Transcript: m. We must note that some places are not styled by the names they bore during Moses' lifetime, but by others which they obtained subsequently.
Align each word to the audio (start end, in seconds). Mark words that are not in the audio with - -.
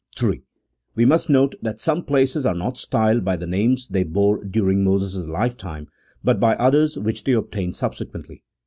m. 0.19 0.33
We 0.95 1.05
must 1.05 1.29
note 1.29 1.53
that 1.61 1.79
some 1.79 2.03
places 2.03 2.43
are 2.43 2.55
not 2.55 2.75
styled 2.79 3.23
by 3.23 3.37
the 3.37 3.45
names 3.45 3.87
they 3.89 4.01
bore 4.01 4.43
during 4.43 4.83
Moses' 4.83 5.27
lifetime, 5.27 5.89
but 6.23 6.39
by 6.39 6.55
others 6.55 6.97
which 6.97 7.23
they 7.23 7.33
obtained 7.33 7.75
subsequently. 7.75 8.43